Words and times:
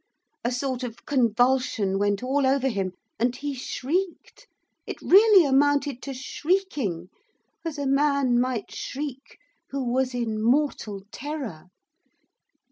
a 0.43 0.51
sort 0.51 0.81
of 0.81 1.05
convulsion 1.05 1.99
went 1.99 2.23
all 2.23 2.47
over 2.47 2.67
him, 2.67 2.91
and 3.19 3.35
he 3.35 3.53
shrieked 3.53 4.47
it 4.87 4.99
really 4.99 5.45
amounted 5.45 6.01
to 6.01 6.11
shrieking 6.11 7.07
as 7.63 7.77
a 7.77 7.85
man 7.85 8.39
might 8.39 8.71
shriek 8.71 9.37
who 9.69 9.83
was 9.83 10.15
in 10.15 10.41
mortal 10.41 11.01
terror. 11.11 11.67